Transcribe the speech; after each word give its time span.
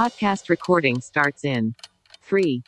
Podcast 0.00 0.48
recording 0.48 0.98
starts 1.02 1.44
in 1.44 1.74
three, 2.22 2.62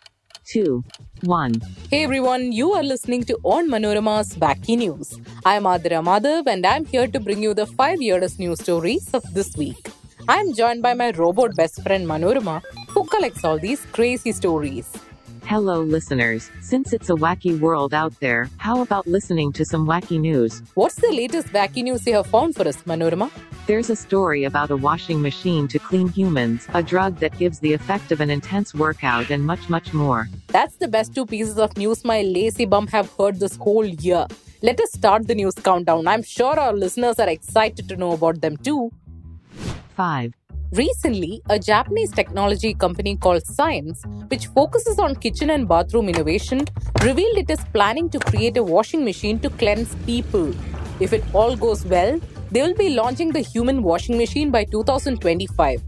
two, 0.44 0.84
one. 1.22 1.54
Hey 1.90 2.04
everyone, 2.04 2.52
you 2.52 2.72
are 2.72 2.82
listening 2.82 3.22
to 3.24 3.38
Onmanorama's 3.42 4.34
Wacky 4.36 4.76
News. 4.76 5.18
I 5.46 5.54
am 5.54 5.62
Athira 5.62 6.02
Madhav 6.08 6.46
and 6.46 6.66
I'm 6.66 6.84
here 6.84 7.06
to 7.06 7.18
bring 7.18 7.42
you 7.42 7.54
the 7.54 7.64
five 7.64 8.00
weirdest 8.00 8.38
news 8.38 8.60
stories 8.60 9.08
of 9.14 9.22
this 9.32 9.56
week. 9.56 9.88
I'm 10.28 10.52
joined 10.52 10.82
by 10.82 10.92
my 10.92 11.12
robot 11.12 11.56
best 11.56 11.82
friend 11.82 12.06
Manorama, 12.06 12.60
who 12.88 13.04
collects 13.04 13.46
all 13.46 13.58
these 13.58 13.80
crazy 13.92 14.32
stories. 14.32 14.92
Hello, 15.44 15.82
listeners. 15.82 16.50
Since 16.60 16.92
it's 16.92 17.10
a 17.10 17.14
wacky 17.14 17.58
world 17.58 17.92
out 17.92 18.18
there, 18.20 18.48
how 18.58 18.80
about 18.80 19.06
listening 19.06 19.52
to 19.54 19.64
some 19.64 19.86
wacky 19.86 20.18
news? 20.18 20.62
What's 20.74 20.94
the 20.94 21.12
latest 21.12 21.48
wacky 21.48 21.82
news 21.82 22.06
you 22.06 22.14
have 22.14 22.28
found 22.28 22.54
for 22.54 22.66
us, 22.66 22.76
Manorama? 22.82 23.30
There's 23.66 23.90
a 23.90 23.96
story 23.96 24.44
about 24.44 24.70
a 24.70 24.76
washing 24.76 25.20
machine 25.20 25.68
to 25.68 25.78
clean 25.78 26.08
humans, 26.08 26.66
a 26.72 26.82
drug 26.82 27.16
that 27.18 27.36
gives 27.38 27.58
the 27.58 27.72
effect 27.72 28.12
of 28.12 28.20
an 28.20 28.30
intense 28.30 28.72
workout, 28.72 29.30
and 29.30 29.44
much, 29.44 29.68
much 29.68 29.92
more. 29.92 30.28
That's 30.48 30.76
the 30.76 30.88
best 30.88 31.14
two 31.14 31.26
pieces 31.26 31.58
of 31.58 31.76
news 31.76 32.04
my 32.04 32.22
lazy 32.22 32.64
bum 32.64 32.86
have 32.86 33.12
heard 33.18 33.38
this 33.38 33.56
whole 33.56 33.84
year. 33.84 34.26
Let 34.62 34.80
us 34.80 34.92
start 34.92 35.26
the 35.26 35.34
news 35.34 35.54
countdown. 35.54 36.06
I'm 36.06 36.22
sure 36.22 36.58
our 36.58 36.72
listeners 36.72 37.18
are 37.18 37.28
excited 37.28 37.88
to 37.88 37.96
know 37.96 38.12
about 38.12 38.40
them 38.40 38.56
too. 38.56 38.90
5. 39.96 40.32
Recently, 40.72 41.42
a 41.50 41.58
Japanese 41.58 42.10
technology 42.12 42.72
company 42.72 43.14
called 43.14 43.46
Science, 43.46 44.04
which 44.28 44.46
focuses 44.46 44.98
on 44.98 45.14
kitchen 45.16 45.50
and 45.50 45.68
bathroom 45.68 46.08
innovation, 46.08 46.64
revealed 47.02 47.36
it 47.36 47.50
is 47.50 47.62
planning 47.74 48.08
to 48.08 48.18
create 48.18 48.56
a 48.56 48.62
washing 48.62 49.04
machine 49.04 49.38
to 49.40 49.50
cleanse 49.50 49.94
people. 50.06 50.54
If 50.98 51.12
it 51.12 51.24
all 51.34 51.56
goes 51.56 51.84
well, 51.84 52.18
they 52.50 52.62
will 52.62 52.72
be 52.72 52.88
launching 52.88 53.32
the 53.32 53.40
human 53.40 53.82
washing 53.82 54.16
machine 54.16 54.50
by 54.50 54.64
2025. 54.64 55.82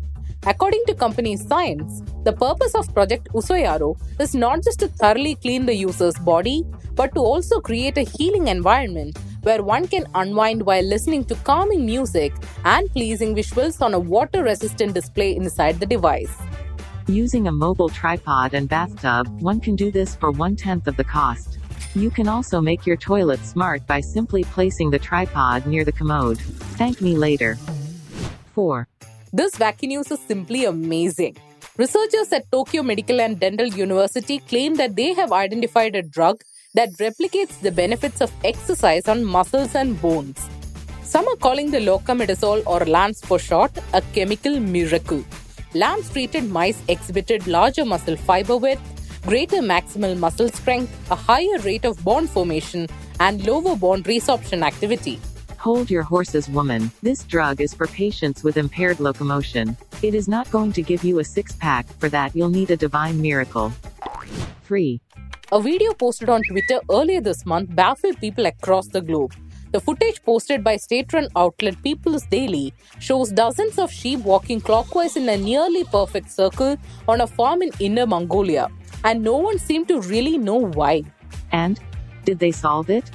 According 0.47 0.85
to 0.89 0.95
company 0.95 1.39
Science, 1.39 2.03
the 2.25 2.35
purpose 2.35 2.75
of 2.75 2.93
Project 2.93 3.31
Usoyaro 3.33 3.97
is 4.21 4.35
not 4.35 4.63
just 4.63 4.81
to 4.81 4.89
thoroughly 4.89 5.37
clean 5.37 5.65
the 5.65 5.75
user's 5.75 6.19
body, 6.19 6.63
but 6.95 7.15
to 7.15 7.21
also 7.21 7.59
create 7.59 7.97
a 7.97 8.03
healing 8.03 8.49
environment 8.49 9.19
where 9.45 9.63
one 9.63 9.87
can 9.87 10.07
unwind 10.15 10.67
while 10.67 10.83
listening 10.83 11.25
to 11.27 11.35
calming 11.37 11.87
music 11.87 12.33
and 12.65 12.91
pleasing 12.91 13.35
visuals 13.35 13.81
on 13.81 13.95
a 13.95 13.99
water 13.99 14.43
resistant 14.43 14.95
display 14.95 15.37
inside 15.37 15.79
the 15.79 15.87
device. 15.87 16.37
Using 17.07 17.47
a 17.47 17.53
mobile 17.53 17.91
tripod 17.91 18.55
and 18.55 18.69
bathtub, 18.69 19.29
one 19.41 19.61
can 19.61 19.77
do 19.77 19.91
this 19.91 20.17
for 20.17 20.31
one 20.31 20.57
tenth 20.57 20.89
of 20.89 20.97
the 20.97 21.05
cost. 21.05 21.59
You 21.95 22.11
can 22.11 22.27
also 22.27 22.61
make 22.61 22.87
your 22.87 22.97
toilet 22.97 23.41
smart 23.45 23.87
by 23.87 24.01
simply 24.01 24.43
placing 24.43 24.91
the 24.91 24.99
tripod 24.99 25.67
near 25.67 25.85
the 25.85 25.93
commode. 25.93 26.39
Thank 26.81 27.01
me 27.01 27.17
later. 27.17 27.57
4. 28.55 28.89
This 29.33 29.57
wacky 29.57 29.89
news 29.89 30.11
is 30.11 30.21
simply 30.21 30.65
amazing. 30.65 31.37
Researchers 31.77 32.33
at 32.33 32.51
Tokyo 32.51 32.83
Medical 32.83 33.21
and 33.21 33.39
Dental 33.39 33.67
University 33.67 34.39
claim 34.39 34.77
that 34.77 34.97
they 34.97 35.13
have 35.13 35.33
identified 35.33 35.95
a 35.95 36.03
drug 36.03 36.43
that 36.75 36.93
replicates 36.95 37.61
the 37.61 37.71
benefits 37.71 38.21
of 38.21 38.33
exercise 38.45 39.09
on 39.09 39.25
muscles 39.25 39.75
and 39.75 40.01
bones. 40.01 40.49
Some 41.03 41.27
are 41.29 41.37
calling 41.37 41.71
the 41.71 41.79
locamidazole 41.79 42.67
or 42.67 42.85
LAMS 42.85 43.21
for 43.21 43.39
short 43.39 43.73
a 43.93 44.03
chemical 44.13 44.59
miracle. 44.59 45.25
LAMS 45.75 46.11
treated 46.11 46.51
mice 46.51 46.83
exhibited 46.89 47.47
larger 47.47 47.85
muscle 47.85 48.17
fiber 48.17 48.57
width, 48.57 48.83
greater 49.23 49.59
maximal 49.59 50.17
muscle 50.19 50.49
strength, 50.49 50.93
a 51.11 51.15
higher 51.15 51.59
rate 51.61 51.85
of 51.85 52.03
bone 52.05 52.27
formation, 52.27 52.89
and 53.21 53.47
lower 53.47 53.77
bone 53.77 54.03
resorption 54.03 54.63
activity. 54.63 55.21
Hold 55.59 55.91
your 55.91 56.03
horses, 56.03 56.49
woman. 56.49 56.91
This 57.03 57.23
drug 57.25 57.61
is 57.61 57.73
for 57.73 57.87
patients 57.87 58.45
with 58.45 58.59
impaired 58.59 59.01
locomotion. 59.01 59.77
It 60.03 60.15
is 60.15 60.29
not 60.29 60.51
going 60.51 60.73
to 60.73 60.83
give 60.83 61.05
you 61.05 61.21
a 61.21 61.25
six 61.25 61.53
pack, 61.53 61.87
for 61.99 62.09
that, 62.11 62.37
you'll 62.37 62.51
need 62.51 62.71
a 62.71 62.77
divine 62.77 63.23
miracle. 63.23 63.73
3. 64.65 65.01
A 65.55 65.61
video 65.61 65.93
posted 65.95 66.29
on 66.29 66.43
Twitter 66.51 66.81
earlier 66.91 67.21
this 67.21 67.47
month 67.47 67.73
baffled 67.77 68.21
people 68.21 68.47
across 68.47 68.89
the 68.89 69.01
globe. 69.01 69.35
The 69.71 69.79
footage 69.79 70.21
posted 70.25 70.65
by 70.65 70.77
state 70.79 71.13
run 71.13 71.29
outlet 71.37 71.81
People's 71.85 72.27
Daily 72.27 72.75
shows 72.99 73.31
dozens 73.31 73.79
of 73.79 73.93
sheep 73.93 74.19
walking 74.25 74.61
clockwise 74.61 75.17
in 75.17 75.29
a 75.29 75.37
nearly 75.37 75.85
perfect 75.85 76.33
circle 76.33 76.77
on 77.07 77.21
a 77.21 77.29
farm 77.29 77.63
in 77.63 77.71
Inner 77.79 78.05
Mongolia, 78.05 78.69
and 79.05 79.23
no 79.23 79.37
one 79.37 79.61
seemed 79.61 79.87
to 79.87 80.01
really 80.01 80.39
know 80.39 80.57
why. 80.57 81.05
And? 81.53 81.79
Did 82.25 82.41
they 82.41 82.51
solve 82.51 82.91
it? 82.91 83.09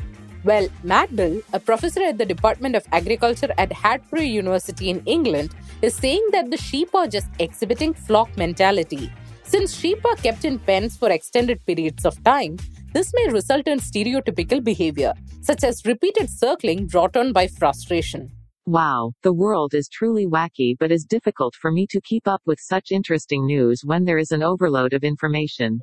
Well, 0.46 0.70
Matt 0.82 1.14
Bell, 1.14 1.42
a 1.52 1.60
professor 1.60 2.04
at 2.04 2.18
the 2.18 2.26
Department 2.26 2.74
of 2.74 2.86
Agriculture 2.94 3.54
at 3.58 3.72
Hartpury 3.72 4.32
University 4.32 4.90
in 4.90 5.04
England, 5.06 5.54
is 5.82 5.94
saying 5.94 6.26
that 6.32 6.52
the 6.52 6.56
sheep 6.56 6.96
are 6.96 7.08
just 7.08 7.28
exhibiting 7.38 7.94
flock 7.94 8.38
mentality 8.38 9.12
since 9.50 9.76
sheep 9.76 10.06
are 10.06 10.16
kept 10.16 10.46
in 10.46 10.60
pens 10.60 10.96
for 10.96 11.10
extended 11.10 11.66
periods 11.66 12.06
of 12.06 12.24
time, 12.24 12.58
this 12.94 13.12
may 13.16 13.32
result 13.32 13.68
in 13.68 13.80
stereotypical 13.80 14.64
behavior, 14.64 15.14
such 15.42 15.64
as 15.64 15.86
repeated 15.86 16.30
circling 16.30 16.86
brought 16.86 17.18
on 17.18 17.34
by 17.34 17.48
frustration. 17.48 18.32
Wow, 18.68 19.14
the 19.24 19.34
world 19.34 19.74
is 19.74 19.90
truly 19.90 20.28
wacky, 20.28 20.76
but 20.80 20.92
is 20.92 21.04
difficult 21.04 21.56
for 21.56 21.72
me 21.72 21.88
to 21.88 22.00
keep 22.02 22.28
up 22.28 22.42
with 22.46 22.60
such 22.60 22.92
interesting 22.92 23.48
news 23.48 23.82
when 23.84 24.06
there 24.06 24.20
is 24.20 24.32
an 24.32 24.44
overload 24.44 24.94
of 24.94 25.04
information. 25.04 25.80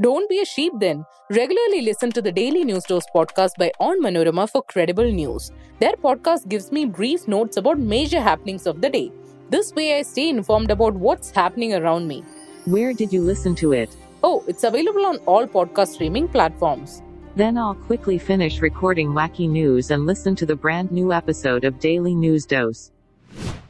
Don't 0.00 0.28
be 0.30 0.40
a 0.40 0.44
sheep 0.44 0.72
then. 0.78 1.04
Regularly 1.28 1.80
listen 1.82 2.12
to 2.12 2.22
the 2.22 2.30
Daily 2.30 2.62
News 2.62 2.84
Dose 2.84 3.06
podcast 3.12 3.56
by 3.58 3.72
Onmanorama 3.80 4.48
for 4.48 4.62
credible 4.62 5.10
news. 5.10 5.50
Their 5.80 5.94
podcast 5.94 6.48
gives 6.48 6.70
me 6.70 6.86
brief 6.86 7.26
notes 7.26 7.56
about 7.56 7.80
major 7.80 8.20
happenings 8.20 8.68
of 8.68 8.80
the 8.80 8.90
day. 8.90 9.10
This 9.50 9.74
way, 9.74 9.98
I 9.98 10.02
stay 10.02 10.28
informed 10.28 10.70
about 10.70 10.94
what's 10.94 11.32
happening 11.32 11.74
around 11.74 12.06
me. 12.06 12.22
Where 12.68 12.92
did 12.92 13.14
you 13.14 13.22
listen 13.22 13.54
to 13.62 13.72
it? 13.72 13.96
Oh, 14.22 14.44
it's 14.46 14.62
available 14.62 15.06
on 15.06 15.16
all 15.24 15.46
podcast 15.46 15.94
streaming 15.94 16.28
platforms. 16.28 17.00
Then 17.34 17.56
I'll 17.56 17.74
quickly 17.74 18.18
finish 18.18 18.60
recording 18.60 19.14
wacky 19.14 19.48
news 19.48 19.90
and 19.90 20.04
listen 20.04 20.36
to 20.36 20.44
the 20.44 20.54
brand 20.54 20.92
new 20.92 21.10
episode 21.10 21.64
of 21.64 21.78
Daily 21.78 22.14
News 22.14 22.44
Dose. 22.44 22.90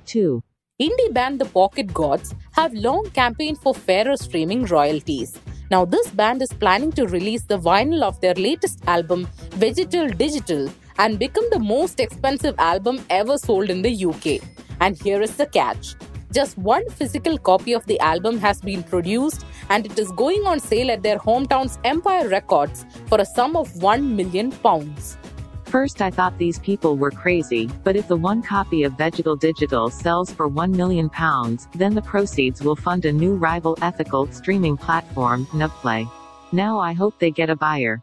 2. 0.06 0.42
Indie 0.82 1.12
band 1.14 1.40
The 1.40 1.44
Pocket 1.44 1.94
Gods 1.94 2.34
have 2.54 2.74
long 2.74 3.08
campaigned 3.10 3.58
for 3.58 3.72
fairer 3.72 4.16
streaming 4.16 4.64
royalties. 4.64 5.38
Now, 5.70 5.84
this 5.84 6.10
band 6.10 6.42
is 6.42 6.52
planning 6.52 6.90
to 6.92 7.06
release 7.06 7.44
the 7.44 7.60
vinyl 7.60 8.02
of 8.02 8.20
their 8.20 8.34
latest 8.34 8.82
album, 8.88 9.28
Vegetal 9.50 10.08
Digital, 10.08 10.68
and 10.98 11.20
become 11.20 11.44
the 11.52 11.60
most 11.60 12.00
expensive 12.00 12.56
album 12.58 13.04
ever 13.10 13.38
sold 13.38 13.70
in 13.70 13.80
the 13.80 14.06
UK. 14.06 14.40
And 14.80 15.00
here 15.00 15.22
is 15.22 15.36
the 15.36 15.46
catch 15.46 15.94
just 16.32 16.58
one 16.58 16.88
physical 16.90 17.38
copy 17.38 17.72
of 17.72 17.84
the 17.86 17.98
album 18.00 18.38
has 18.38 18.60
been 18.60 18.82
produced 18.82 19.44
and 19.70 19.86
it 19.86 19.98
is 19.98 20.10
going 20.12 20.46
on 20.46 20.60
sale 20.60 20.90
at 20.90 21.02
their 21.02 21.18
hometown's 21.18 21.78
Empire 21.84 22.28
Records 22.28 22.84
for 23.06 23.20
a 23.20 23.24
sum 23.24 23.56
of 23.56 23.82
1 23.82 24.16
million 24.16 24.50
pounds. 24.50 25.16
First, 25.64 26.00
I 26.00 26.10
thought 26.10 26.38
these 26.38 26.58
people 26.60 26.96
were 26.96 27.10
crazy, 27.10 27.68
but 27.84 27.94
if 27.94 28.08
the 28.08 28.16
one 28.16 28.40
copy 28.40 28.84
of 28.84 28.96
Vegetal 28.96 29.36
Digital 29.36 29.90
sells 29.90 30.32
for 30.32 30.48
1 30.48 30.72
million 30.72 31.10
pounds, 31.10 31.68
then 31.74 31.94
the 31.94 32.00
proceeds 32.00 32.62
will 32.62 32.76
fund 32.76 33.04
a 33.04 33.12
new 33.12 33.34
rival 33.34 33.76
ethical 33.82 34.26
streaming 34.32 34.78
platform, 34.78 35.44
Nubplay. 35.46 36.10
Now 36.52 36.78
I 36.78 36.94
hope 36.94 37.18
they 37.18 37.30
get 37.30 37.50
a 37.50 37.56
buyer. 37.56 38.02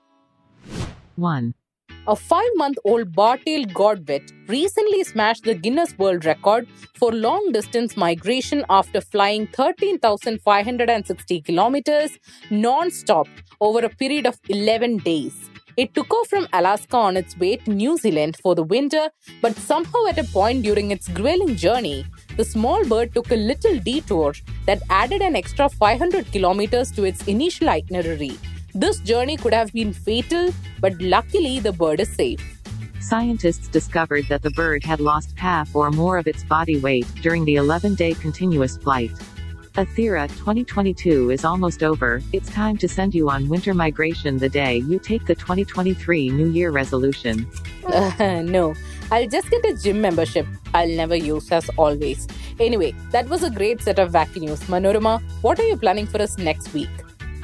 1. 1.15 1.55
A 2.07 2.15
five 2.15 2.51
month 2.53 2.77
old 2.85 3.13
bar 3.13 3.35
tailed 3.43 3.73
godwit 3.73 4.31
recently 4.47 5.03
smashed 5.03 5.43
the 5.43 5.55
Guinness 5.55 5.97
World 5.97 6.23
Record 6.23 6.67
for 6.93 7.11
long 7.11 7.51
distance 7.51 7.97
migration 7.97 8.63
after 8.69 9.01
flying 9.01 9.47
13,560 9.47 11.41
kilometers 11.41 12.19
non 12.51 12.91
stop 12.91 13.27
over 13.59 13.79
a 13.79 13.89
period 13.89 14.27
of 14.27 14.37
11 14.49 14.97
days. 14.97 15.49
It 15.77 15.95
took 15.95 16.13
off 16.13 16.27
from 16.27 16.47
Alaska 16.53 16.95
on 16.95 17.17
its 17.17 17.35
way 17.39 17.55
to 17.57 17.71
New 17.71 17.97
Zealand 17.97 18.37
for 18.37 18.53
the 18.53 18.61
winter, 18.63 19.09
but 19.41 19.55
somehow 19.55 20.05
at 20.07 20.19
a 20.19 20.25
point 20.25 20.61
during 20.61 20.91
its 20.91 21.07
grueling 21.07 21.55
journey, 21.55 22.05
the 22.37 22.45
small 22.45 22.85
bird 22.85 23.15
took 23.15 23.31
a 23.31 23.35
little 23.35 23.79
detour 23.79 24.35
that 24.67 24.83
added 24.91 25.23
an 25.23 25.35
extra 25.35 25.69
500 25.69 26.31
kilometers 26.31 26.91
to 26.91 27.03
its 27.03 27.27
initial 27.27 27.67
itinerary 27.67 28.37
this 28.75 28.99
journey 28.99 29.37
could 29.37 29.53
have 29.53 29.71
been 29.71 29.93
fatal, 29.93 30.53
but 30.81 30.93
luckily 31.01 31.59
the 31.59 31.71
bird 31.71 32.01
is 32.01 32.09
safe. 32.09 32.41
Scientists 32.99 33.69
discovered 33.69 34.25
that 34.27 34.41
the 34.41 34.49
bird 34.51 34.83
had 34.83 34.99
lost 34.99 35.37
half 35.37 35.73
or 35.75 35.91
more 35.91 36.17
of 36.17 36.27
its 36.27 36.43
body 36.43 36.77
weight 36.79 37.07
during 37.21 37.45
the 37.45 37.55
11 37.55 37.95
day 37.95 38.13
continuous 38.13 38.77
flight. 38.77 39.11
Athira 39.75 40.27
2022 40.29 41.31
is 41.31 41.45
almost 41.45 41.83
over, 41.83 42.21
it's 42.33 42.49
time 42.49 42.77
to 42.77 42.87
send 42.87 43.13
you 43.13 43.29
on 43.29 43.47
winter 43.47 43.73
migration 43.73 44.37
the 44.37 44.49
day 44.49 44.77
you 44.77 44.99
take 44.99 45.25
the 45.25 45.35
2023 45.35 46.29
New 46.29 46.47
Year 46.47 46.71
resolution. 46.71 47.47
Uh, 47.85 48.41
no, 48.45 48.73
I'll 49.11 49.27
just 49.27 49.49
get 49.49 49.65
a 49.65 49.77
gym 49.77 50.01
membership 50.01 50.47
I'll 50.73 50.89
never 50.89 51.15
use 51.15 51.51
as 51.51 51.69
always. 51.77 52.27
Anyway, 52.59 52.93
that 53.11 53.29
was 53.29 53.43
a 53.43 53.49
great 53.49 53.81
set 53.81 53.99
of 53.99 54.11
wacky 54.11 54.41
news. 54.41 54.59
Manorama, 54.61 55.21
what 55.41 55.59
are 55.59 55.67
you 55.67 55.77
planning 55.77 56.07
for 56.07 56.21
us 56.21 56.37
next 56.37 56.73
week? 56.73 56.89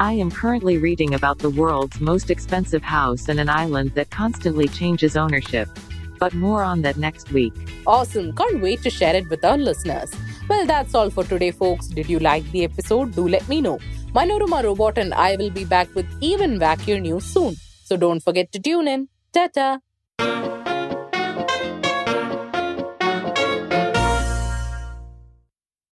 I 0.02 0.14
am 0.14 0.32
currently 0.32 0.80
reading 0.80 1.14
about 1.14 1.38
the 1.38 1.52
world's 1.52 2.02
most 2.02 2.32
expensive 2.32 2.82
house 2.82 3.30
and 3.30 3.40
an 3.40 3.50
island 3.50 3.92
that 3.94 4.10
constantly 4.10 4.68
changes 4.68 5.16
ownership. 5.16 5.70
But 6.18 6.34
more 6.34 6.64
on 6.64 6.82
that 6.82 6.98
next 6.98 7.32
week. 7.32 7.54
Awesome. 7.86 8.36
Can't 8.36 8.64
wait 8.64 8.82
to 8.82 8.90
share 8.90 9.16
it 9.16 9.30
with 9.30 9.46
our 9.46 9.60
listeners. 9.60 10.12
Well, 10.50 10.66
that's 10.66 10.96
all 10.96 11.12
for 11.12 11.24
today, 11.24 11.52
folks. 11.52 11.86
Did 11.86 12.10
you 12.10 12.18
like 12.18 12.50
the 12.50 12.64
episode? 12.64 13.14
Do 13.14 13.28
let 13.28 13.48
me 13.48 13.62
know. 13.62 13.78
Manorama 14.16 14.64
Robot 14.64 14.98
and 14.98 15.14
I 15.14 15.36
will 15.36 15.52
be 15.52 15.66
back 15.66 15.94
with 15.94 16.08
even 16.20 16.58
wackier 16.58 17.00
news 17.00 17.24
soon. 17.24 17.56
So 17.84 17.96
don't 17.96 18.24
forget 18.24 18.52
to 18.54 18.60
tune 18.60 18.88
in. 18.88 19.08
Ta 19.32 19.50
ta! 19.54 19.82